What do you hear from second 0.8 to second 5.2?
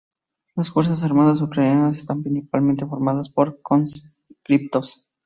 armadas ucranianas están principalmente formadas por conscriptos.